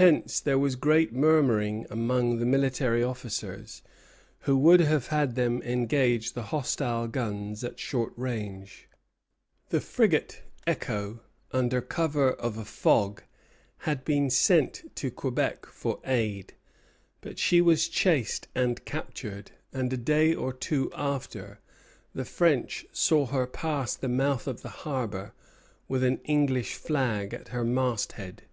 [0.00, 3.82] Hence there was great murmuring among the military officers,
[4.42, 8.88] who would have had them engage the hostile guns at short range.
[9.70, 11.18] The frigate "Écho,"
[11.50, 13.24] under cover of a fog,
[13.78, 16.54] had been sent to Quebec for aid;
[17.20, 21.58] but she was chased and captured; and, a day or two after,
[22.14, 25.34] the French saw her pass the mouth of the harbor
[25.88, 28.44] with an English flag at her mast head.